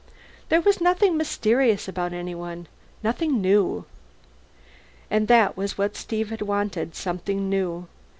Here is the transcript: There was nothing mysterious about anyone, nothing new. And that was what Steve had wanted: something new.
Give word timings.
There 0.49 0.61
was 0.61 0.81
nothing 0.81 1.15
mysterious 1.15 1.87
about 1.87 2.11
anyone, 2.11 2.65
nothing 3.03 3.39
new. 3.39 3.85
And 5.11 5.27
that 5.27 5.55
was 5.55 5.77
what 5.77 5.95
Steve 5.95 6.31
had 6.31 6.41
wanted: 6.41 6.95
something 6.95 7.51
new. 7.51 7.85